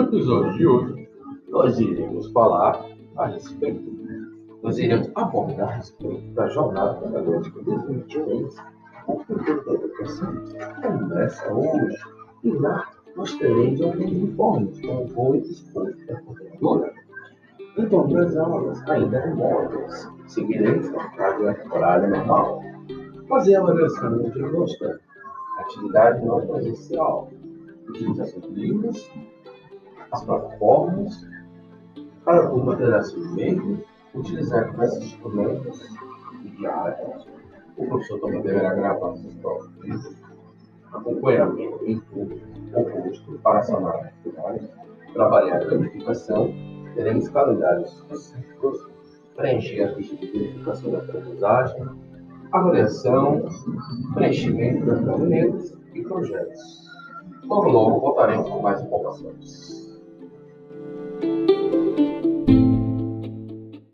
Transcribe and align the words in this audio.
episódio 0.00 0.52
de 0.54 0.66
hoje, 0.66 1.08
nós 1.48 1.78
iremos 1.80 2.30
falar 2.32 2.84
a 3.16 3.26
respeito, 3.26 3.90
nós 4.62 4.78
iremos 4.78 5.10
abordar 5.14 5.68
a 5.68 5.76
respeito 5.76 6.34
da 6.34 6.46
jornada 6.48 6.94
pedagógica 6.94 7.62
2023. 7.62 8.56
O 9.06 9.18
futuro 9.20 9.64
da 9.64 9.72
educação 9.72 10.34
começa 10.82 11.52
hoje 11.54 11.96
e 12.44 12.50
lá 12.50 12.90
nós 13.16 13.34
teremos 13.36 13.80
alguns 13.80 14.12
informes, 14.12 14.80
como 14.80 15.08
foi 15.08 15.38
exposto 15.38 16.06
da 16.06 16.20
coordenadora. 16.20 16.92
Em 17.78 17.88
todas 17.88 18.26
as 18.30 18.36
aulas, 18.36 18.88
ainda 18.88 19.20
remotas, 19.20 20.10
seguiremos 20.26 20.88
a 20.94 21.08
carga 21.10 21.64
horária 21.70 22.08
normal. 22.08 22.62
Fazer 23.28 23.56
a 23.56 23.60
avaliação 23.60 24.18
de 24.18 24.30
diagnóstica, 24.30 25.00
atividade 25.58 26.24
não 26.24 26.46
presencial, 26.46 27.30
utilização 27.88 28.40
de 28.40 28.60
livros, 28.60 29.10
as 30.12 30.24
plataformas, 30.24 31.26
para 32.24 32.52
o 32.52 32.64
material 32.64 33.02
de 33.02 33.84
utilizar 34.14 34.74
esses 34.82 35.04
instrumentos 35.04 35.96
diários. 36.56 37.26
O 37.76 37.86
professor 37.86 38.20
também 38.20 38.42
deverá 38.42 38.74
gravar 38.74 39.14
seus 39.16 39.34
próprios 39.34 39.72
vídeos, 39.80 40.16
acompanhamento 40.92 41.84
em 41.84 42.00
tudo 42.00 42.40
oposto 42.74 43.38
para 43.42 43.62
sanar 43.62 44.04
dificuldades, 44.04 44.68
trabalhar 45.12 45.56
a 45.56 45.66
planificação, 45.66 46.52
teremos 46.94 47.28
calendários 47.28 47.92
específicos, 47.92 48.88
preencher 49.36 49.82
a 49.84 49.94
ficha 49.94 50.16
de 50.16 50.26
verificação 50.26 50.90
da 50.90 50.98
aprendizagem, 50.98 51.86
avaliação, 52.52 53.44
preenchimento 54.14 54.86
das 54.86 55.04
gabinetes 55.04 55.76
e 55.94 56.02
projetos. 56.02 56.86
Logo, 57.44 57.68
logo 57.68 58.00
voltaremos 58.00 58.48
com 58.48 58.62
mais 58.62 58.80
informações. 58.82 59.85
thank 60.76 60.96
you 60.96 61.05